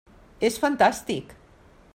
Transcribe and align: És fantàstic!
És 0.49 0.57
fantàstic! 0.63 1.37